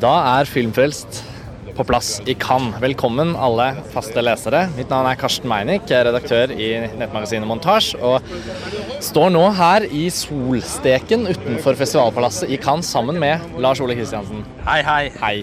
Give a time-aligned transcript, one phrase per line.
[0.00, 1.24] Da er Filmfrelst
[1.78, 2.74] på plass i Cannes.
[2.82, 4.64] Velkommen alle faste lesere.
[4.74, 7.92] Mitt navn er Karsten Meinick, jeg er redaktør i nettmagasinet Montasj.
[8.02, 8.24] Og
[9.04, 14.42] står nå her i solsteken utenfor festivalpalasset i Cannes sammen med Lars Ole Kristiansen.
[14.66, 15.04] Hei, hei.
[15.22, 15.36] Hei.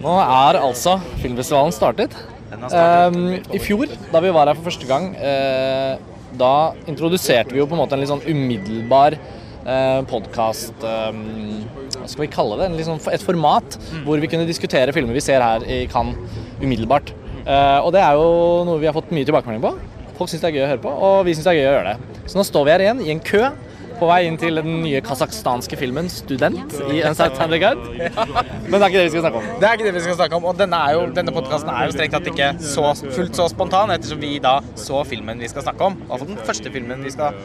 [0.00, 2.16] Nå er altså filmfestivalen startet.
[2.54, 6.00] Um, I fjor, da vi var her for første gang, uh,
[6.40, 6.54] da
[6.88, 9.14] introduserte vi jo på en måte en litt sånn umiddelbar
[9.64, 11.12] eh, podkast Hva
[12.10, 12.70] skal vi kalle det?
[12.86, 16.18] Sånn, et format hvor vi kunne diskutere filmer vi ser her i Cannes
[16.62, 17.12] umiddelbart.
[17.44, 19.74] Eh, og det er jo noe vi har fått mye tilbakemelding på.
[20.18, 21.76] Folk syns det er gøy å høre på, og vi syns det er gøy å
[21.78, 22.20] gjøre det.
[22.30, 23.42] Så nå står vi her igjen i en kø
[23.94, 27.82] på vei inn til den nye kasakhstanske filmen 'Student' i en South Guide.
[28.68, 29.46] Men det er ikke det vi skal snakke om.
[29.60, 30.48] Det er ikke det vi skal snakke om.
[30.50, 34.22] Og denne, er denne podkasten er jo strengt tatt ikke så, fullt så spontan, ettersom
[34.22, 36.00] vi da så filmen vi skal snakke om.
[36.10, 37.38] Altså den første filmen vi skal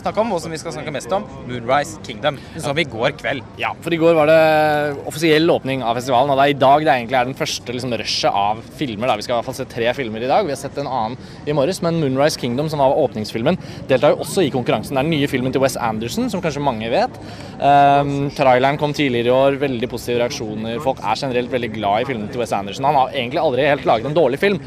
[0.00, 2.38] snakke om, og som vi skal snakke mest om, 'Moonrise Kingdom'.
[2.58, 3.42] som i går kveld.
[3.58, 6.84] Ja, for i går var det offisiell åpning av festivalen, og det er i dag
[6.84, 9.06] det egentlig er den første liksom, rushet av filmer.
[9.06, 9.16] Da.
[9.16, 10.44] Vi skal i hvert fall se tre filmer i dag.
[10.44, 14.22] Vi har sett en annen i morges, men 'Moonrise Kingdom', som var åpningsfilmen, deltar jo
[14.22, 14.94] også i konkurransen.
[14.94, 17.10] Det er den nye filmen til Wes Anderson, som kanskje mange vet.
[17.60, 20.80] Um, traileren kom tidligere i år, veldig positive reaksjoner.
[20.82, 22.84] Folk er generelt veldig glad i filmene til Wes Anderson.
[22.84, 24.60] Han har egentlig aldri helt laget en dårlig film,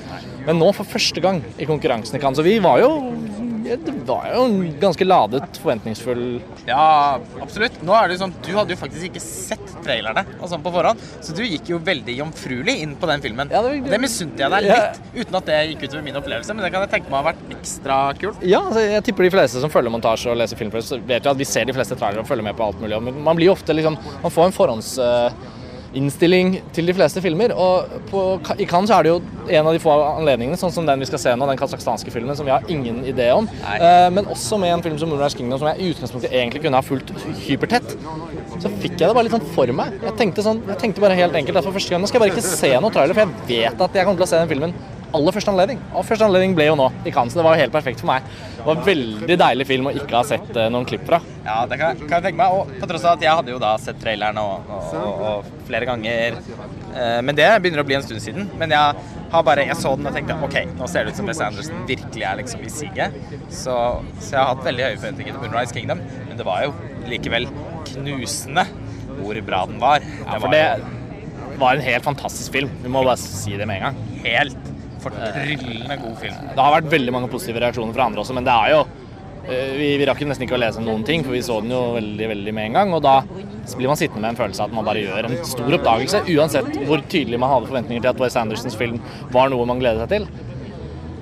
[0.46, 2.38] men nå for første gang i konkurransen i Cannes.
[2.38, 2.90] Så vi var jo
[3.66, 7.82] det var jo en ganske ladet, forventningsfull Ja, absolutt.
[7.86, 10.72] Nå er det jo sånn, Du hadde jo faktisk ikke sett trailerne og sånn på
[10.74, 13.50] forhånd, så du gikk jo veldig jomfruelig inn på den filmen.
[13.52, 14.92] Ja, det- det misunte jeg deg Ja.
[14.92, 17.34] litt, uten at det gikk utover min opplevelse, men det kan jeg tenke meg har
[17.34, 18.38] vært ekstra kult.
[18.44, 21.38] Ja, altså, jeg tipper de fleste som følger montasje og leser filmpress, vet jo at
[21.38, 23.02] vi ser de fleste trailere og følger med på alt mulig.
[23.02, 24.52] Men man blir jo ofte liksom Man får en
[25.96, 27.54] forhåndsinnstilling til de fleste filmer.
[27.54, 30.86] Og på, i Cannes så er det jo en av de få anledningene, sånn som
[30.86, 33.48] den vi skal se nå, den kasakhstanske filmen, som vi har ingen idé om.
[33.64, 36.80] Eh, men også med en film som Moonrise Kingdom, som jeg i utgangspunktet egentlig kunne
[36.80, 37.14] ha fulgt
[37.46, 37.96] hypertett.
[38.60, 39.96] Så fikk jeg det bare litt sånn for meg.
[40.04, 42.28] Jeg tenkte, sånn, jeg tenkte bare helt enkelt at for første gang nå skal jeg
[42.28, 44.52] bare ikke se noe trailer, for jeg vet at jeg kommer til å se den
[44.52, 44.76] filmen
[45.16, 45.82] aller første anledning.
[45.94, 48.28] Og første anledning ble jo nå i Cannes, det var jo helt perfekt for meg.
[48.58, 51.20] Det var en veldig deilig film å ikke ha sett eh, noen klipp fra.
[51.46, 52.56] Ja, det kan, kan jeg tenke meg.
[52.56, 55.68] Og på tross av at jeg hadde jo da sett traileren og, og, og, og
[55.68, 56.40] flere ganger.
[56.96, 58.50] Eh, men det begynner å bli en stund siden.
[58.60, 59.06] Men jeg
[59.36, 61.86] har bare, jeg så den og tenkte OK, nå ser det ut som Wes Anderson
[61.90, 63.22] virkelig er liksom i siget.
[63.50, 63.78] Så,
[64.20, 66.04] så jeg har hatt veldig høye forventninger til Moonrise Kingdom.
[66.30, 66.76] Men det var jo
[67.10, 67.50] likevel
[67.92, 68.66] knusende
[69.16, 70.06] hvor bra den var.
[70.26, 70.66] Ja, for det
[71.60, 72.72] var en helt fantastisk film.
[72.84, 74.02] Vi må bare si det med en gang.
[74.26, 74.75] helt
[75.06, 76.46] fortryllende god film.
[76.52, 79.74] Det har vært veldig mange positive reaksjoner fra andre også, men det er jo eh,
[79.80, 81.82] vi, vi rakk jo nesten ikke å lese noen ting, for vi så den jo
[81.96, 82.96] veldig veldig med en gang.
[82.98, 83.20] Og da
[83.76, 86.82] blir man sittende med en følelse av at man bare gjør en stor oppdagelse, uansett
[86.86, 89.00] hvor tydelig man hadde forventninger til at Wes Andersons film
[89.34, 90.28] var noe man gledet seg til.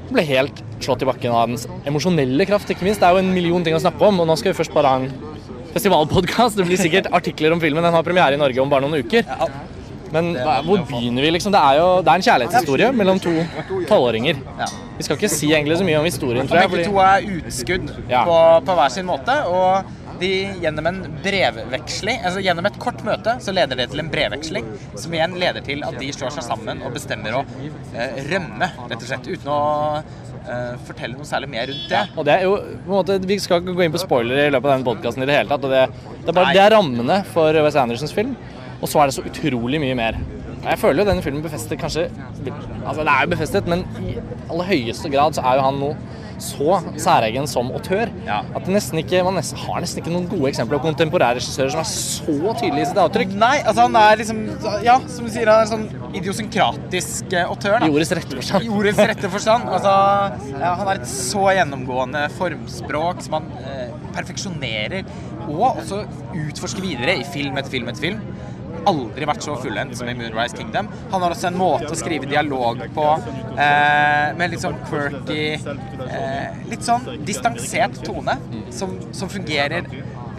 [0.04, 3.02] Jeg ble helt slått i bakken av dens emosjonelle kraft, ikke minst.
[3.02, 4.92] Det er jo en million ting å snakke om, og nå skal vi først bare
[4.92, 5.08] ha en
[5.74, 6.60] festivalpodkast.
[6.60, 7.82] Det blir sikkert artikler om filmen.
[7.86, 9.26] Den har premiere i Norge om bare noen uker.
[10.14, 11.52] Men hva- hvor begynner vi, liksom?
[11.56, 13.34] Det er jo det er en kjærlighetshistorie mellom to
[13.90, 14.38] tolvåringer.
[14.60, 14.68] Ja.
[15.00, 16.72] Vi skal ikke si egentlig så mye om historien, tror jeg.
[16.72, 18.24] Begge to er utskudd Ja.
[18.30, 18.38] på,
[18.68, 19.36] på hver sin måte.
[19.50, 19.84] Og
[20.22, 20.30] de
[20.62, 24.68] gjennom en brevveksling, altså gjennom et kort møte, så leder det til en brevveksling.
[24.96, 27.44] Som igjen leder til at de slår seg sammen og bestemmer å
[27.98, 29.28] eh, rømme, rett og slett.
[29.34, 29.60] Uten å
[29.98, 32.04] eh, fortelle noe særlig mer rundt det.
[32.16, 32.54] Og det er jo,
[32.88, 35.40] måte, Vi skal ikke gå inn på spoilere i løpet av den podkasten i det
[35.42, 35.66] hele tatt.
[35.74, 38.36] det, det, er bare, det er rammene for Wes Andersons film,
[38.84, 40.18] og så er det så utrolig mye mer.
[40.64, 42.06] Og Jeg føler jo denne filmen befester kanskje
[42.84, 44.18] Altså, det er jo befestet, men i
[44.52, 45.96] aller høyeste grad så er jo han noe
[46.44, 48.42] så særegen som autør Ja.
[48.58, 51.80] at nesten ikke, man nesten, har nesten ikke noen gode eksempler på kontemporære regissører som
[51.84, 53.36] er så tydelige i sitt avtrykk.
[53.40, 54.42] Nei, altså han er liksom
[54.84, 55.86] Ja, som du sier, han er sånn
[56.20, 57.80] idiosynkratisk eh, autør.
[57.80, 57.88] da.
[57.88, 58.66] I ordets rette forstand.
[58.66, 59.70] I ordets rette forstand.
[59.78, 59.94] Altså,
[60.60, 65.06] ja, han har et så gjennomgående formspråk som han eh, perfeksjonerer,
[65.48, 66.04] og også
[66.34, 68.20] utforsker videre i film etter film etter film.
[68.90, 70.90] Aldri vært så fullendt som i Moonrise Kingdom.
[71.12, 73.08] Han har også en måte å skrive dialog på
[73.54, 78.38] eh, med litt sånn quirky eh, Litt sånn distansert tone
[78.74, 79.88] som, som fungerer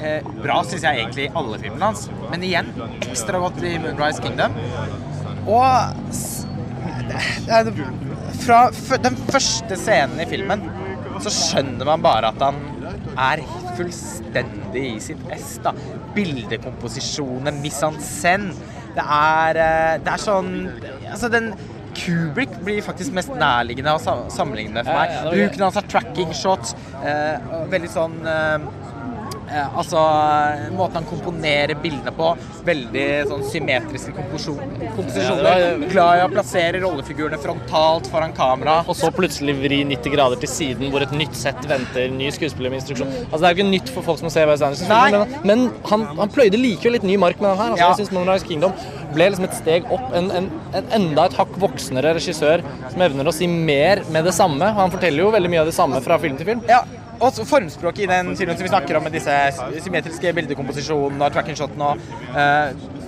[0.00, 2.08] eh, bra, syns jeg egentlig, i alle filmene hans.
[2.30, 2.72] Men igjen,
[3.04, 4.56] ekstra godt i Moonrise Kingdom.
[5.44, 5.68] Og
[8.44, 10.64] fra den første scenen i filmen
[11.22, 12.58] så skjønner man bare at han
[13.14, 13.44] er
[13.76, 15.58] fullstendig i sitt ess.
[15.64, 15.74] da.
[16.14, 18.54] Bildekomposisjoner, mise en scène.
[18.94, 20.52] Det er, eh, det er sånn
[21.10, 21.54] altså den
[21.94, 25.12] Kubrick blir faktisk mest nærliggende å sammenlignende sammenligne for meg.
[25.30, 26.74] Bruken hans av tracking shots,
[27.06, 27.38] eh,
[27.70, 28.66] veldig sånn eh,
[29.62, 30.00] altså
[30.74, 32.30] måten han komponerer bildene på.
[32.66, 35.78] Veldig sånn symmetriske komposisjoner.
[35.92, 38.80] Glad i å plassere rollefigurene frontalt foran kamera.
[38.88, 42.10] Og så plutselig vri 90 grader til siden, hvor et nytt sett venter.
[42.14, 43.12] Ny skuespiller med instruksjon.
[43.28, 45.10] Altså Det er jo ikke nytt for folk som ser Wes Anderson, Nei.
[45.14, 47.72] men, men han, han pløyde likevel litt ny mark med den her.
[47.74, 47.88] Altså, Ja.
[47.94, 48.72] Jeg synes Moonrise Kingdom
[49.14, 50.08] ble liksom et steg opp.
[50.16, 54.34] En, en, en enda et hakk voksnere regissør som evner å si mer med det
[54.34, 54.72] samme.
[54.78, 56.64] Han forteller jo veldig mye av det samme fra film til film.
[56.70, 56.82] Ja,
[57.20, 59.34] og så formspråket i den filmen som vi snakker om, med disse
[59.84, 63.02] symmetriske bildekomposisjonene og track and shotene og eh,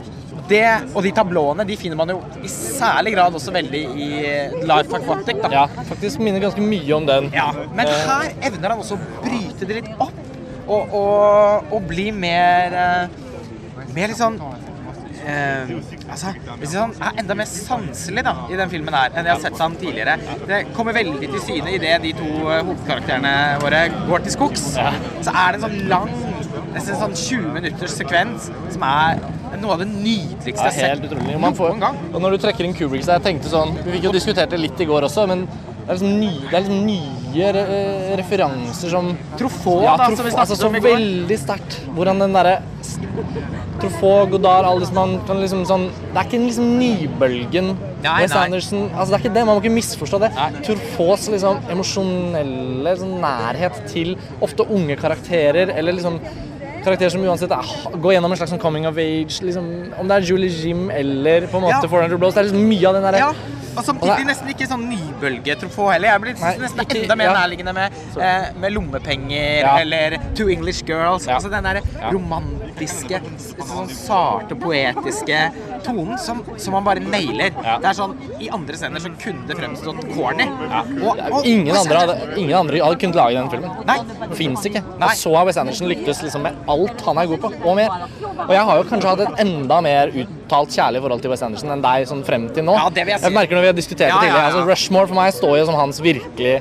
[0.47, 4.09] det, og de tablåene de finner man jo i særlig grad også veldig i
[4.69, 5.41] Life Aquatic.
[5.43, 5.51] Da.
[5.51, 7.31] Ja, faktisk minner ganske mye om den.
[7.35, 10.15] Ja, men her evner han også å bryte det litt opp
[10.67, 13.23] og, og, og bli mer eh,
[13.97, 14.35] Mer litt sånn
[15.27, 15.73] eh,
[16.09, 16.33] altså,
[16.71, 19.77] sånn, er enda mer sanselig da, i den filmen her enn jeg har sett han
[19.81, 20.17] tidligere.
[20.49, 23.35] Det kommer veldig til syne idet de to eh, hovedkarakterene
[23.65, 24.67] våre går til skogs.
[24.77, 26.13] Så er det en sånn lang,
[26.75, 29.23] nesten sånn 20 minutters sekvens som er
[29.61, 31.39] noe av det nydeligste jeg har sett utrolig.
[31.43, 32.03] Man får, noen gang.
[32.13, 34.61] og når du trekker inn Kubrick, så jeg tenkte sånn Vi fikk jo diskutert det
[34.61, 36.87] litt i går også, men det er liksom, ny, det er liksom
[37.37, 37.65] nye re
[38.19, 40.97] referanser som Truffaut, ja, da, som vi snakket altså, så om i går.
[40.97, 41.79] veldig sterkt.
[41.97, 42.57] Hvordan den derre
[43.81, 47.71] Truffaut, Godard, alle disse man kan liksom sånn Det er ikke liksom nybølgen
[48.05, 48.35] Nei, Wes.
[48.39, 49.45] Anderson Altså, det er ikke det.
[49.49, 50.33] Man må ikke misforstå det.
[50.37, 50.49] Nei.
[50.67, 56.21] Truffauts liksom emosjonelle sånn, nærhet til ofte unge karakterer, eller liksom
[56.87, 59.41] Karakterer som uansett er, går gjennom en slags sånn coming of age.
[59.43, 59.67] Liksom,
[59.99, 61.89] om det er Julie Jim eller på en måte Ja.
[61.91, 62.35] 400 Blows.
[62.35, 63.31] Det er liksom mye av den derre Ja,
[63.77, 66.09] og samtidig nesten ikke sånn nybølgetrofå heller.
[66.15, 67.35] Jeg blir Nei, nesten ikke- enda mer ja.
[67.35, 69.79] nærliggende med, eh, med lommepenger Ja.
[69.81, 71.27] eller Two English Girls.
[71.27, 72.11] Altså den derre Ja.
[72.11, 75.39] romantiske, s- sånn sarte, poetiske
[75.87, 77.51] tonen som, som man bare nailer.
[77.65, 77.79] Ja.
[77.81, 78.13] Det er sånn
[78.43, 80.45] I andre scener så kunne det fremstått corny.
[81.01, 83.71] Og, og, Ingen andre, hadde, ingen andre hadde kunnet lage den filmen.
[83.89, 83.99] Nei.
[84.37, 84.83] Fins ikke.
[85.01, 85.09] Nei.
[85.09, 87.95] Og så har Wes Anderson lyktes liksom med alt han er god på, og mer.
[88.47, 91.73] Og jeg har jo kanskje hatt et enda mer uttalt kjærlig forhold til Wes Anderson
[91.77, 92.75] enn deg sånn frem til nå.
[92.77, 93.31] Ja, det vil jeg si.
[93.31, 94.43] jeg merker når vi har diskutert Ja, det ja, tidligere.
[94.43, 94.53] ja.
[94.53, 96.59] Altså, Rushmore for meg står jo som hans virkelig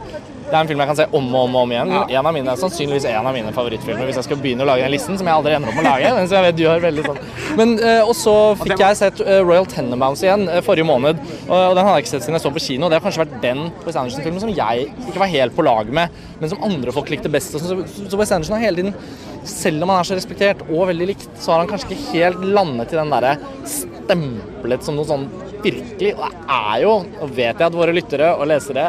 [0.55, 1.89] det er en film jeg kan se om og om, og om igjen.
[1.91, 2.01] Ja.
[2.19, 4.93] En av mine, sannsynligvis en av mine favorittfilmer hvis jeg skal begynne å lage den
[4.93, 6.11] listen, som jeg aldri ender opp med å lage.
[6.29, 7.19] Så jeg vet du har veldig sånn.
[7.59, 11.19] Men, eh, og så fikk jeg sett eh, Royal Tenenbaums igjen eh, forrige måned,
[11.49, 12.89] og, den hadde jeg ikke sett siden jeg så på kino.
[12.91, 16.21] Det har kanskje vært den Wes Anderson-filmen som jeg ikke var helt på lag med,
[16.39, 17.57] men som andre folk likte best.
[17.59, 18.95] Så, så Wes Anderson har hele tiden,
[19.49, 22.47] selv om han er så respektert og veldig likt, så har han kanskje ikke helt
[22.47, 23.35] landet i den derre
[23.67, 25.27] stemplet som noe sånn
[25.65, 26.11] virkelig.
[26.15, 28.87] Og det er jo, og vet jeg at våre lyttere og lesere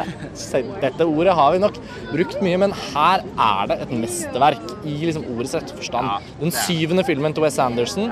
[0.81, 1.79] Dette ordet har vi nok
[2.11, 6.29] brukt mye, men her er det et mesterverk i liksom ordets rette forstand.
[6.41, 8.11] Den syvende filmen til Wes Anderson.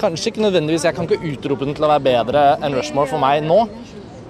[0.00, 3.22] Kanskje ikke nødvendigvis, jeg kan ikke utrope den til å være bedre enn Rushmore for
[3.22, 3.62] meg nå,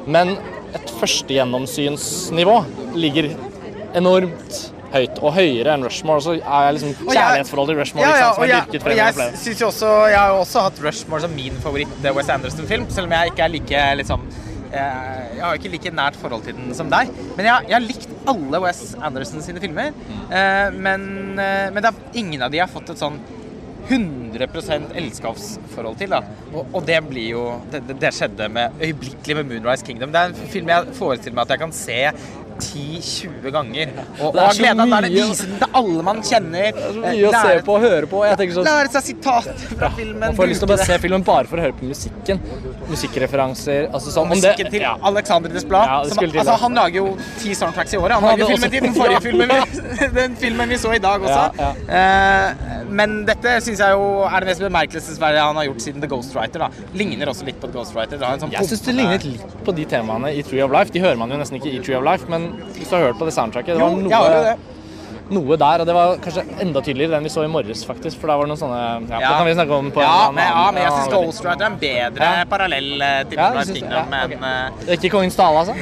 [0.06, 0.36] men
[0.76, 2.56] et førstegjennomsynsnivå
[2.98, 3.32] ligger
[3.96, 6.24] enormt høyt, og høyere enn Rushmore.
[6.24, 9.00] Så er jeg liksom kjærlighetsforholdet til Rushmore Ja, ja, liksom, som jeg, dyrket og frem
[9.00, 12.90] jeg synes jo også Jeg har jo også hatt Rushmore som min favoritt Wes Anderson-film,
[12.94, 14.26] selv om jeg ikke er like liksom
[14.72, 17.10] eh, Jeg har ikke like nært forhold til den som deg.
[17.38, 19.94] Men jeg, jeg har likt alle Wes Anderson sine filmer.
[20.26, 21.08] Eh, men,
[21.38, 23.18] eh, men det er, ingen av de har fått et sånn
[23.86, 26.14] 100% elskapsforhold til.
[26.16, 30.12] og, og det blir jo det, det skjedde med øyeblikkelig med Moonrise Kingdom.
[30.14, 32.00] Det er en film jeg forestiller meg at jeg kan se
[32.58, 33.92] 10-20 ganger.
[34.20, 36.72] Og, Det er så glede av å mye- vise den til alle man kjenner.
[36.72, 38.22] Det er så mye mye å se på og høre på.
[38.26, 40.20] Jeg tenker sånn Lære seg sitat fra filmen.
[40.20, 42.40] Man får lyst til å bare se filmen bare for å høre på musikken.
[42.90, 43.88] Musikkreferanser.
[43.92, 44.30] Altså sånn.
[44.30, 44.96] Om det, musikken til ja.
[45.02, 45.86] Alexander Desplat.
[45.86, 48.16] Ja, som, altså, han lager jo ti soundtracks i året.
[48.18, 51.44] Han, lager filmen til den forrige filmen vi, den filmen vi så i dag også.
[51.60, 56.00] Ja, Eh, men dette syns jeg jo er det mest bemerkelsesverdige han har gjort siden
[56.04, 56.58] The Ghostwriter.
[56.66, 58.22] da Ligner også litt på The Ghostwriter.
[58.40, 60.92] Sånn Jeg syns det lignet litt på de temaene i Tree of Life.
[60.94, 63.18] De hører man jo nesten ikke i Tree of Life, men hvis du har hørt
[63.20, 64.56] på det soundtracket, det var noe, jo det.
[65.36, 65.82] noe der.
[65.82, 68.20] Og det var kanskje enda tydeligere den vi så i morges, faktisk.
[68.20, 70.34] For da var det noen sånne Ja, det kan vi snakke om på ja, en
[70.38, 71.10] men, ja, men jeg syns.
[71.16, 72.44] Ghostwriter er en bedre Ja.
[72.52, 75.74] parallell eh, til Ja, du Kingdom, ja, men eh, Det ikke Kongens tale, altså?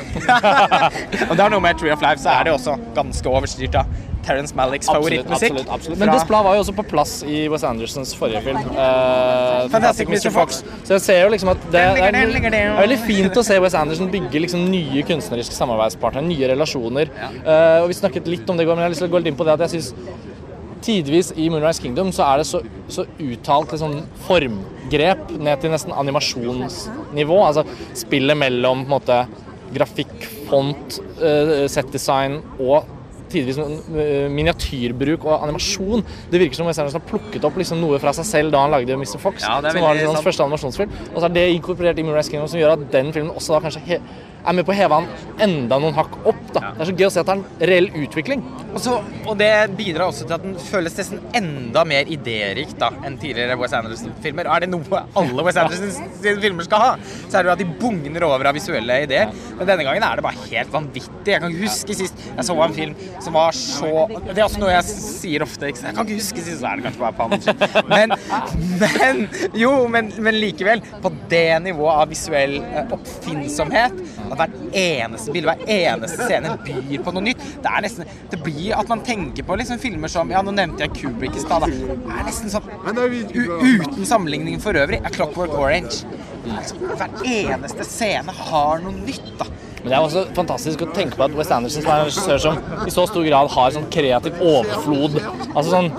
[1.30, 4.00] Og det har noe med Tree of Life, så er det også ganske overstyrt av
[4.26, 5.52] Terence Malicks favorittmusikk.
[5.52, 6.00] absolutt, absolutt.
[6.00, 8.61] Men Desplat var jo også på plass i Wes Andersons forrige film.
[8.75, 10.31] Uh, Fantastic Mr.
[10.35, 10.62] Fox.
[10.85, 12.19] Så jeg ser jo liksom at det, det, er,
[12.50, 17.12] det er veldig fint å se Wes Anderson bygge liksom nye kunstneriske samarbeidspartnere, nye relasjoner.
[17.45, 19.14] Uh, og Vi snakket litt om det i går, men jeg har lyst til å
[19.14, 19.93] gå litt inn på det at jeg synes
[20.85, 22.59] Tidvis i Moonrise Kingdom så er det så,
[22.93, 27.38] så uttalt sånn formgrep ned til nesten animasjonsnivå.
[27.40, 27.64] Altså
[27.97, 29.23] spillet mellom på en måte
[29.75, 32.90] grafikk, font, uh, setdesign og
[33.33, 36.04] tidvis uh, miniatyrbruk og animasjon.
[36.33, 38.75] Det virker som Wes Anderson har plukket opp liksom noe fra seg selv da han
[38.75, 39.19] lagde Mr.
[39.23, 40.95] Fox, Ja, som var liksom hans første animasjonsfilm.
[41.12, 43.64] Og så er det inkorporert i Moonrise Kingdom, som gjør at den filmen også da
[43.66, 44.00] kanskje
[44.45, 45.07] er med på å heve han
[45.45, 46.43] enda noen hakk opp.
[46.52, 46.73] da.
[46.75, 48.45] Det er så gøy å se at det er en reell utvikling.
[48.75, 52.90] Og, så, og det bidrar også til at den føles nesten enda mer idérik da,
[53.07, 54.50] enn tidligere Wes Anderson-filmer.
[54.50, 56.93] Er det noe alle Wes Anderson-filmer skal ha,
[57.25, 59.33] så er det jo at de bugner over av visuelle ideer.
[59.59, 61.33] Men denne gangen er det bare helt vanvittig.
[61.33, 64.61] Jeg kan ikke huske sist jeg så en film som var så Det er også
[64.62, 65.71] noe jeg sier ofte.
[65.71, 65.85] Ikke?
[65.88, 67.49] Jeg kan ikke huske sist, så er det kanskje bare punch.
[67.90, 68.14] Men,
[68.81, 69.23] men
[69.59, 70.83] Jo, men, men likevel.
[71.04, 77.04] På det nivået av visuell eh, oppfinnsomhet at hvert eneste bilde, hver eneste scene byr
[77.04, 77.43] på noe nytt.
[77.64, 80.87] Det er nesten Det blir at man tenker på liksom filmer som Ja, nå nevnte
[80.87, 81.66] jeg Kubrick i stad.
[81.69, 86.04] Det er nesten sånn Uten sammenligning for øvrig er Clockwork Orange.
[86.45, 89.47] Liksom, hver eneste scene har noe nytt, da.
[89.84, 92.38] Men det er også fantastisk å tenke på at Wes Anderson som er en regissør
[92.40, 95.18] som i så stor grad har sånn kreativ overflod.
[95.52, 95.90] Altså sånn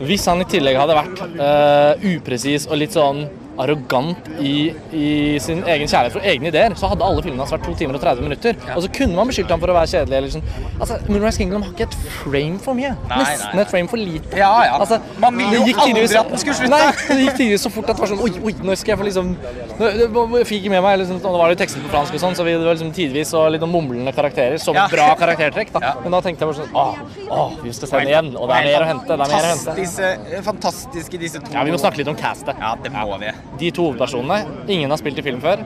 [0.00, 3.20] Hvis han i tillegg hadde vært uh, upresis og litt sånn
[3.58, 7.66] arrogant i, i sin egen kjærlighet for egne ideer, så hadde alle filmene hans vært
[7.68, 8.56] 2 timer og 30 minutter.
[8.74, 10.16] Og så kunne man beskyldt ham for å være kjedelig.
[10.18, 10.46] eller sånn.
[10.80, 12.92] Altså, Moonrise Kingdom har ikke et frame for mye.
[12.94, 13.62] Nei, nei, Nesten nei.
[13.64, 14.36] et frame for lite.
[14.38, 14.78] Ja, ja.
[14.80, 16.70] Altså, Man ville jo aldri at den skulle slutte.
[16.74, 18.98] Nei, det gikk tidligere så fort at det var sånn Oi, oi, nå skal jeg
[19.02, 19.30] få liksom
[19.78, 19.90] nå,
[20.38, 22.44] Jeg fikk med meg liksom, Nå var det jo tekster på fransk og sånn, så
[22.46, 24.58] vi, det var liksom tidvis og litt mumlende karakterer.
[24.62, 24.86] Som Ja.
[24.90, 25.80] bra karaktertrekk, da.
[25.84, 25.94] Ja.
[26.02, 26.94] Men da tenkte jeg bare sånn Åh,
[27.30, 28.30] åh vi skal se den igjen.
[28.36, 29.06] Og det er mer å hente.
[29.06, 30.42] Det er mer å hente.
[30.44, 32.56] Fantastiske disse to Ja, Vi må snakke litt om castet.
[32.60, 33.30] Ja, det må vi.
[33.60, 34.68] De to hovedpersonene.
[34.68, 35.64] Ingen har spilt i film før.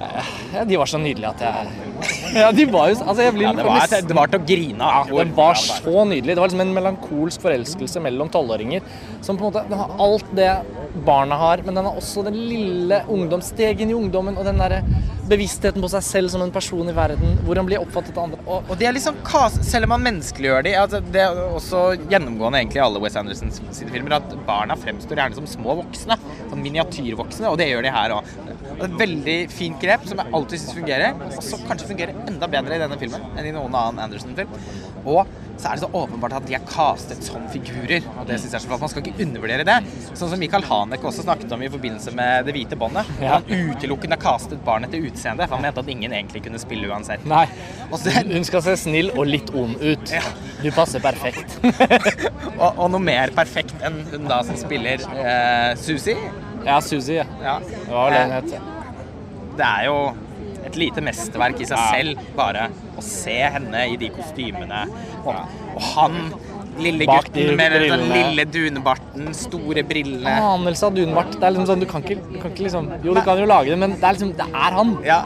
[0.00, 1.66] Eh, Ja, de var så nydelige at jeg
[2.42, 4.90] Ja, de var jo Altså, jeg blir Ja, det, var, det var til å grine
[5.00, 5.10] av.
[5.10, 6.34] Det var så nydelig.
[6.34, 8.82] Det var liksom en melankolsk forelskelse mellom tolvåringer.
[9.24, 10.50] Som på en måte Den har alt det
[11.06, 14.82] barna har, men den har også den lille ungdomsstegen i ungdommen og den derre
[15.26, 18.38] bevisstheten på seg selv som en person i verden, hvor han blir oppfattet av andre.
[18.44, 19.16] Og, Og det er liksom
[19.64, 23.50] Selv om man menneskeliggjør de altså Det er også gjennomgående egentlig i alle Wes Anderson
[23.50, 26.18] sine filmer at barna fremstår gjerne som små voksne.
[26.64, 28.32] Miniatyrvoksne, og det gjør de her òg.
[28.74, 32.76] Et veldig fint grep som jeg alltid syns fungerer, og som kanskje fungerer enda bedre
[32.78, 34.50] i denne filmen enn i noen annen Anderson-film.
[35.04, 38.54] Og så er det så åpenbart at de er castet som figurer, og det synes
[38.54, 38.82] jeg er så flott.
[38.82, 39.76] Man skal ikke undervurdere det.
[40.16, 43.10] Sånn som Michael Hanek også snakket om i forbindelse med Det hvite båndet.
[43.22, 43.36] Ja.
[43.36, 47.22] Han utelukkende castet barn etter utseende, for han mente at ingen egentlig kunne spille uansett.
[47.30, 47.44] nei.
[47.94, 50.14] Også, Hun skal se snill og litt ond ut.
[50.64, 51.58] Du passer perfekt.
[52.54, 56.14] Og, og noe mer perfekt enn hun da som spiller eh, Susi.
[56.66, 57.18] Ja, Suzy.
[57.20, 57.26] Ja.
[57.42, 57.58] Ja.
[57.64, 58.70] Det var vel det hun het.
[59.54, 59.98] Det er jo
[60.64, 62.68] et lite mesterverk i seg selv, bare
[62.98, 64.84] å se henne i de kostymene.
[65.22, 65.34] Og,
[65.74, 66.18] og han
[66.80, 70.32] lille Bak de gutten med den lille dunebarten, store brillene.
[70.54, 71.36] Anelse av dunbart.
[71.36, 73.46] Det er liksom sånn, du kan ikke, du kan ikke liksom Jo, du kan jo
[73.50, 74.96] lage det, men det er liksom Det er han.
[75.06, 75.20] Ja.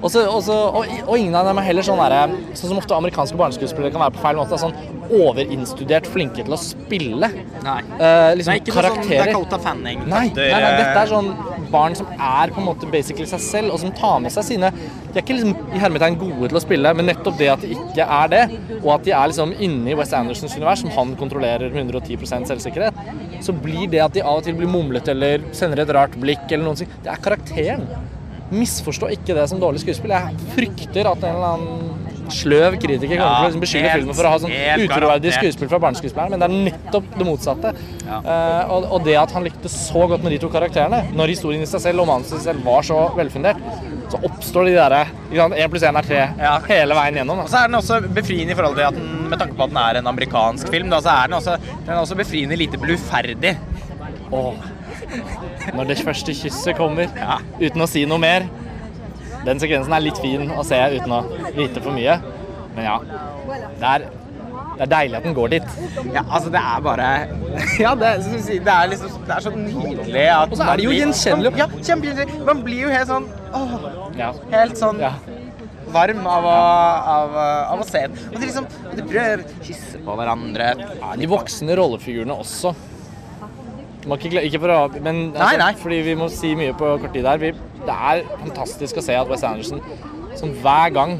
[0.00, 0.56] Og, så, og, så,
[1.04, 4.16] og, ingen av dem er heller sånn der, Sånn som ofte amerikanske barneskuespillere kan være
[4.16, 4.58] på feil måte.
[4.60, 4.74] Sånn
[5.10, 7.30] overinstudert flinke til å spille.
[7.64, 7.78] Nei.
[7.98, 9.32] Eh, liksom er ikke karakterer.
[9.32, 9.32] sånn.
[9.34, 10.04] Dakota Fanning.
[10.06, 11.32] Nei, nei, nei, dette er sånn
[11.70, 14.72] barn som er på en måte basically seg selv, og som tar med seg sine
[14.74, 17.72] De er ikke liksom i hermetegn gode til å spille, men nettopp det at de
[17.74, 18.42] ikke er det,
[18.80, 22.46] og at de er liksom inne i West Andersons univers, som han kontrollerer med 110%
[22.50, 23.00] selvsikkerhet,
[23.42, 26.46] så blir det at de av og til blir mumlete eller sender et rart blikk
[26.50, 27.86] eller noen ting, det er karakteren.
[28.50, 30.10] Misforstå ikke det som dårlig skuespill.
[30.16, 31.96] Jeg frykter at en eller annen
[32.30, 34.52] sløv kritiker kommer til å liksom beskylde filmen for å ha sånn
[34.84, 37.72] utroverdig skuespill fra barneskuespilleren, men det er nettopp det motsatte.
[38.06, 41.64] Eh, og, og det at han likte så godt med de to karakterene, når historien
[41.66, 43.58] i seg selv og manuset i seg selv var så velfundert,
[44.10, 46.56] så oppstår de derre Én pluss én er tre Ja.
[46.66, 47.42] hele veien gjennom.
[47.44, 49.70] Og så er den også befriende i forhold til at den, med tanke på at
[49.74, 52.78] den er en amerikansk film, da, så er den også, den er også befriende lite
[52.82, 53.56] bluferdig.
[54.30, 54.54] Åh.
[55.74, 57.38] Når det første kysset kommer, Ja.
[57.60, 58.46] uten å si noe mer.
[59.44, 61.20] Den sekvensen er litt fin å se uten å
[61.56, 62.18] vite for mye.
[62.76, 62.96] Men ja,
[63.80, 64.04] det er,
[64.76, 65.62] det er deilig at den går dit.
[66.14, 67.08] Ja, altså det er bare
[67.84, 68.10] Ja, det,
[68.46, 71.52] det er liksom Det er så nydelig at Og så er det jo gjenkjennelig.
[71.58, 72.44] Ja, kjempegjenkjennelig.
[72.46, 73.74] Man blir jo helt sånn åh,
[74.18, 74.32] Ja.
[74.52, 75.14] Helt sånn Ja.
[75.90, 76.54] varm av å,
[77.16, 77.32] av,
[77.74, 78.12] av å se den.
[78.30, 80.68] Og de liksom de prøver å kysse på hverandre.
[81.00, 82.70] Ja, de voksne rollefigurene også.
[84.00, 85.72] Ikke, ikke for å, men altså, Nei, nei.
[85.76, 87.40] fordi vi må si mye på kort tid her.
[87.42, 87.50] Vi,
[87.84, 89.82] det er fantastisk å se at Wes Anderson
[90.38, 91.18] som hver gang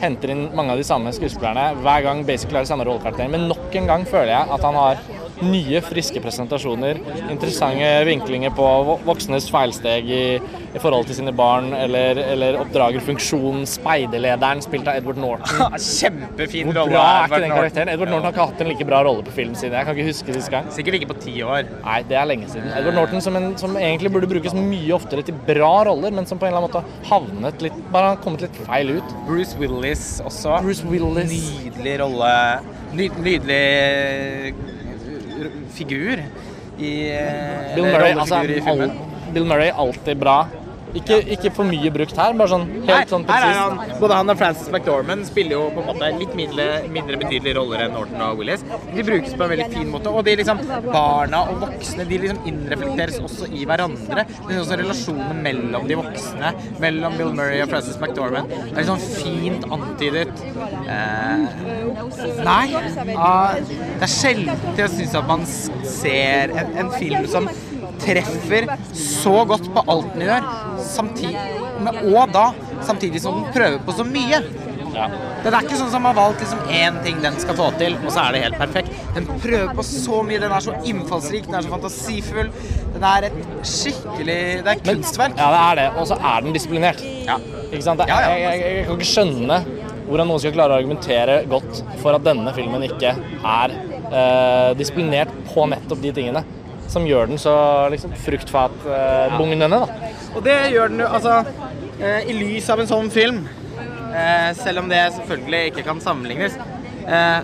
[0.00, 1.74] henter inn mange av de samme skuespillerne.
[1.82, 3.34] Hver gang basically har de samme rollekarakterene.
[3.34, 5.02] Men nok en gang føler jeg at han har
[5.46, 7.00] nye, friske presentasjoner.
[7.30, 8.66] Interessante vinklinger på
[9.06, 10.22] voksnes feilsteg i,
[10.74, 13.66] i forhold til sine barn, eller, eller oppdragerfunksjonen.
[13.70, 15.76] Speiderlederen, spilt av Edward Norton.
[16.00, 16.94] Kjempefin Hvor rolle.
[16.94, 17.92] bra er ikke den karakteren?
[17.94, 20.10] Edward Norton har ikke hatt en like bra rolle på film siden jeg kan ikke
[20.10, 20.70] huske sist gang.
[20.74, 21.68] Sikkert ikke på ti år.
[21.84, 22.70] Nei, det er lenge siden.
[22.76, 26.40] Edward Norton som, en, som egentlig burde brukes mye oftere til bra roller, men som
[26.40, 29.14] på en eller annen måte havnet litt Bare har kommet litt feil ut.
[29.26, 30.60] Bruce Willis også.
[30.62, 31.32] Bruce Willis.
[31.32, 32.34] Nydelig rolle.
[32.94, 33.60] Ny, nydelig
[35.76, 36.22] figur
[36.80, 36.92] i
[37.74, 38.92] Bill Murray, altså, i filmen.
[39.34, 40.38] Bill Murray alltid bra.
[40.98, 43.60] Ikke, ikke for mye brukt her, bare sånn helt sånn her er presis.
[43.60, 47.56] han, både han og Frances McDormand spiller jo på en måte litt mindre, mindre betydelige
[47.58, 48.64] roller enn Norton og Willis.
[48.90, 52.50] De brukes på en veldig fin måte, og de liksom, barna og voksne de liksom
[52.50, 54.26] innreflekteres også i hverandre.
[54.26, 59.04] Det er også relasjonen mellom de voksne, mellom Bill Murray og Frances McDormand, er liksom
[59.20, 60.44] fint antydet.
[60.90, 61.46] Eh,
[62.44, 62.64] nei,
[63.14, 67.48] ah, det er sjelden jeg syns at man ser en, en film som
[68.02, 70.50] treffer så godt på alt den gjør,
[70.90, 71.46] samtidig,
[72.10, 72.50] og da
[72.86, 74.42] samtidig som den prøver på så mye.
[74.90, 75.06] Ja.
[75.44, 78.10] Det er ikke sånn som har valgt liksom én ting den skal få til, og
[78.12, 78.96] så er det helt perfekt.
[79.16, 80.40] Den prøver på så mye.
[80.42, 82.50] Den er så innfallsrik, den er så fantasifull.
[82.96, 83.38] Den er et
[83.70, 85.38] skikkelig Det er kunstverk.
[85.38, 85.86] Ja, det er det.
[86.00, 87.04] Og så er den disiplinert.
[87.28, 87.38] Ja.
[87.70, 88.02] Ikke sant?
[88.10, 88.18] Ja.
[88.26, 89.60] Jeg, jeg, jeg kan ikke skjønne
[90.10, 93.74] hvordan noen skal klare å argumentere godt for at denne filmen ikke er
[94.10, 96.42] eh, disiplinert på nettopp de tingene.
[96.90, 97.54] Som gjør den så
[97.92, 100.10] liksom, fruktfatbugnende, da.
[100.34, 101.36] Og det gjør den jo, altså
[102.02, 103.44] eh, I lys av en sånn film,
[104.10, 106.58] eh, selv om det selvfølgelig ikke kan sammenlignes
[107.06, 107.40] eh,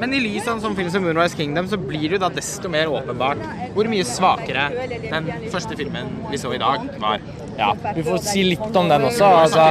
[0.00, 2.28] Men i lys av en sånn film som Moonrise Kingdom, så blir det jo da
[2.32, 3.40] desto mer åpenbart
[3.72, 4.68] hvor mye svakere
[5.08, 7.24] den første filmen vi så i dag, var.
[7.58, 9.28] Ja, Vi får si litt om den også.
[9.42, 9.64] Altså,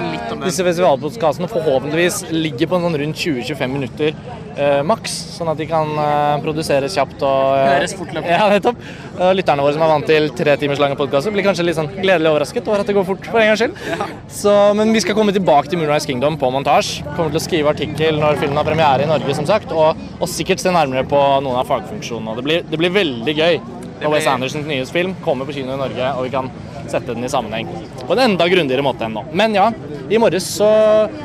[0.44, 4.15] disse festivalpodkastene forhåpentligvis ligger på sånn rundt 20-25 minutter
[4.58, 8.34] eh, maks, sånn at de kan eh, produseres kjapt og eh, Høres fortløpende.
[8.34, 8.82] Ja, nettopp.
[9.15, 11.92] Og lytterne våre som er vant til tre timers lange podkaster, blir kanskje litt sånn
[11.94, 14.10] gledelig overrasket over at det går fort for en gangs skyld.
[14.42, 17.06] Så, men vi skal komme tilbake til Moonrise Kingdom på montasje.
[17.13, 20.32] Kommer til å skrive artikkel når filmen har premiere i Norge, som sagt, og, og
[20.32, 22.38] sikkert se nærmere på noen av fagfunksjonene.
[22.39, 23.60] Det blir, det blir veldig gøy
[24.01, 26.50] når Wes Andersens nye film kommer på kino i Norge, og vi kan
[26.94, 27.70] sette den i sammenheng.
[28.06, 29.25] På en enda grundigere måte enn nå.
[29.34, 29.70] Men ja,
[30.10, 30.70] i morges så,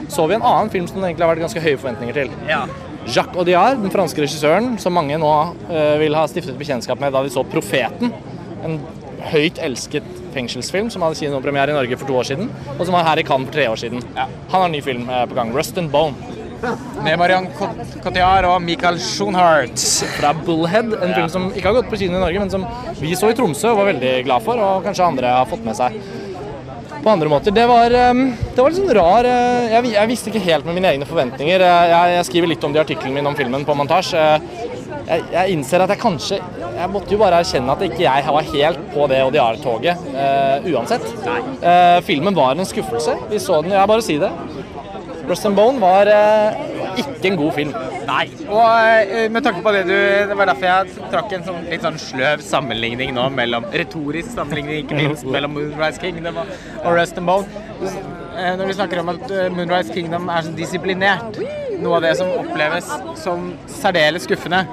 [0.08, 2.32] så vi en annen film som det egentlig har vært ganske høye forventninger til.
[2.48, 2.64] Ja.
[3.06, 5.30] Jacques Audiard, den franske regissøren, som mange nå
[5.70, 8.12] uh, vil ha stiftet bekjentskap med da de så 'Profeten'.
[8.64, 8.80] En
[9.30, 13.08] høyt elsket fengselsfilm som hadde kinopremiere i Norge for to år siden, og som var
[13.08, 14.04] her i Cannes for tre år siden.
[14.16, 14.28] Ja.
[14.52, 16.29] Han har en ny film uh, på gang, 'Rust and Bone',
[16.60, 17.48] Med Marianne
[18.04, 19.80] Cotillard og Michael Schoenhardt.
[20.18, 20.92] fra Bullhead.
[21.02, 22.66] En film som ikke har gått på kino i Norge, men som
[23.00, 25.78] vi så i Tromsø og var veldig glad for, og kanskje andre har fått med
[25.78, 25.96] seg
[27.00, 27.54] på andre måter.
[27.56, 28.14] Det var, eh,
[28.54, 31.60] det var litt sånn rar eh, jeg, jeg visste ikke helt med mine egne forventninger.
[31.64, 34.20] Eh, Jeg, jeg skriver litt om det i artikkelen min om filmen på montasje.
[35.08, 38.46] Jeg, jeg innser at jeg kanskje Jeg måtte jo bare erkjenne at ikke jeg var
[38.52, 41.06] helt på det Odiar-toget uh, uansett.
[41.64, 43.16] Uh, filmen var en skuffelse.
[43.30, 44.30] Vi så den, jeg bare si det.
[45.28, 46.60] Rust and Bone var eh,
[47.02, 47.74] ikke en god film.
[48.08, 48.24] Nei.
[48.48, 48.64] Og
[49.06, 51.98] eh, med tanke på det du Det var derfor jeg trakk en sånn, litt sånn
[52.02, 57.30] sløv sammenligning nå mellom Retorisk sammenligning, ikke minst, mellom Moonrise Kingdom og, og Rust and
[57.30, 57.46] Bone.
[58.40, 61.40] Eh, Når vi snakker om at Moonrise Kingdom er så disiplinert,
[61.80, 62.88] noe av det som oppleves
[63.20, 64.64] som særdeles skuffende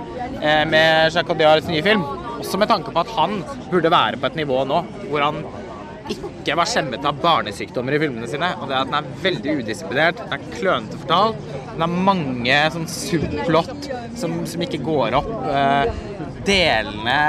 [0.42, 2.04] eh, med Jacques Audiards nye film,
[2.38, 3.40] også med tanke på at han
[3.72, 5.40] burde være på et nivå nå hvor han
[6.48, 8.54] ikke var skjemmet av barnesykdommer i filmene sine.
[8.62, 11.42] Og det er at den er veldig udisiplinert, den er klønete fortalt,
[11.74, 15.34] den har mange sånn subplott som, som ikke går opp.
[15.52, 15.92] Eh,
[16.48, 17.20] delene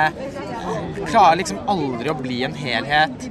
[1.08, 3.26] klarer liksom aldri å bli en helhet.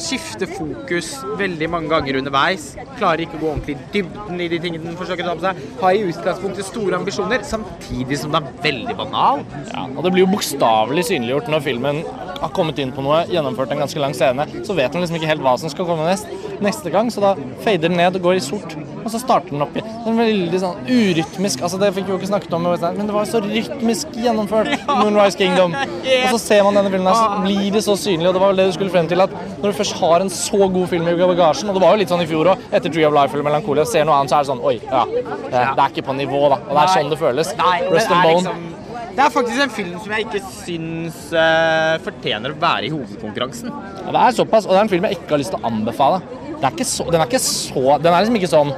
[0.00, 2.70] Skifter fokus veldig mange ganger underveis.
[2.96, 5.44] Klarer ikke å gå ordentlig i dybden i de tingene den forsøker å ta på
[5.44, 5.80] seg.
[5.82, 9.44] Har i utgangspunktet store ambisjoner, samtidig som den er veldig banal.
[9.68, 12.00] Ja, og det blir jo bokstavelig synliggjort når filmen
[12.42, 15.30] har kommet inn på noe, gjennomført en ganske lang scene, så vet den liksom ikke
[15.32, 16.30] helt hva som skal komme nest,
[16.64, 19.66] neste gang, så da fader den ned og går i sort, og så starter den
[19.66, 23.08] opp i er veldig sånn urytmisk Altså, det fikk vi jo ikke snakket om, men
[23.08, 25.74] det var så rytmisk gjennomført, Moonrise Kingdom.
[26.26, 28.52] Og så ser man denne filmen her, så blir det så synlig, og det var
[28.52, 31.08] vel det du skulle frem til, at når du først har en så god film
[31.10, 33.36] i bagasjen, og det var jo litt sånn i fjor òg, etter Tree of Life
[33.36, 35.04] eller Melancholia, ser noe annet, så er det sånn Oi, ja,
[35.50, 36.62] det, er ikke på nivå, da.
[36.64, 37.54] Og det er sånn det føles.
[37.92, 38.75] Rust and Bone.
[39.16, 43.70] Det er faktisk en film som jeg ikke syns uh, fortjener å være i hovedkonkurransen.
[43.72, 45.70] Ja, det er såpass, og det er en film jeg ikke har lyst til å
[45.70, 46.20] anbefale.
[46.60, 48.70] Det er så, den er ikke så Den er liksom ikke sånn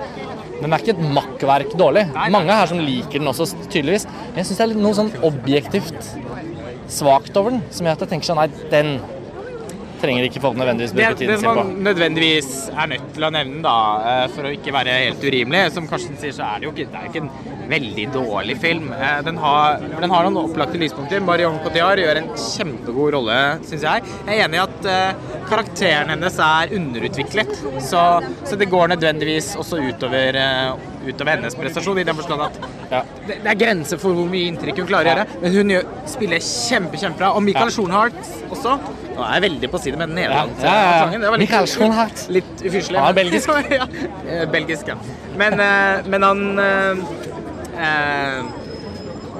[0.59, 2.09] Den er ikke et makkverk dårlig.
[2.35, 4.07] Mange her som liker den også, tydeligvis.
[4.31, 6.11] Men jeg syns det er noe sånn objektivt
[6.90, 8.94] svakt over den, som gjør at jeg tenker sånn Nei, den
[10.02, 11.54] trenger ikke folk nødvendigvis bruke tiden sin på.
[11.54, 13.76] Det man nødvendigvis er nødt til å nevne, da,
[14.12, 16.88] eh, for å ikke være helt urimelig, som Karsten sier, så er det jo ikke,
[16.92, 18.92] det er ikke en veldig dårlig film.
[18.96, 21.20] Eh, Den har, den har noen opplagte lyspunkter.
[21.24, 24.02] Marion Cotillard gjør en kjempegod rolle, syns jeg.
[24.26, 27.52] Jeg er enig i at eh, karakteren hennes er underutviklet,
[27.84, 28.04] så,
[28.44, 30.38] så det går nødvendigvis også utover,
[31.09, 32.59] utover hennes prestasjon, i den forstand at
[32.90, 33.03] Ja.
[33.27, 35.90] det, det er grenser for hvor mye inntrykk hun klarer å gjøre, men hun gjør,
[36.14, 37.33] spiller kjempe, kjempebra.
[37.37, 37.77] Og Michael Ja.
[37.77, 38.79] Schonhardt også.
[39.18, 41.18] Nå er jeg veldig på side med den nederlandske Ja, ja.
[41.18, 42.25] Det var litt, Schonhardt.
[42.31, 43.01] Litt ufyselig.
[43.01, 43.51] Han er belgisk.
[43.81, 43.88] ja,
[44.29, 44.97] eh, belgisk, ja.
[45.38, 47.03] Men, uh, men han uh,
[47.79, 48.44] uh,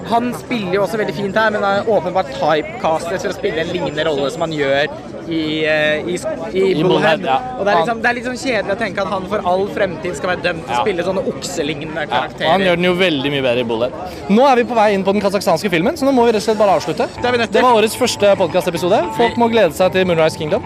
[0.09, 3.73] Han spiller jo også veldig fint her, men er åpenbart typecastet for å spille en
[3.75, 4.89] lignende rolle som han gjør
[5.29, 6.89] i, eh, i, i, I Bullhead.
[6.89, 7.37] Bullhead, ja.
[7.59, 9.65] Og det er, liksom, det er litt sånn kjedelig å tenke at han for all
[9.77, 12.47] fremtid skal være dømt til å spille sånne okselignende karakterer.
[12.49, 13.99] og han gjør den jo veldig mye bedre i Bullhead.
[14.33, 16.43] Nå er vi på vei inn på den kasakhstanske filmen, så nå må vi rett
[16.43, 17.09] og slett bare avslutte.
[17.19, 17.61] Det er vi nødt til.
[17.61, 19.03] Det var årets første podkastepisode.
[19.19, 20.65] Folk må glede seg til Moonrise Kingdom.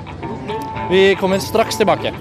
[0.92, 2.12] Vi kommer straks tilbake.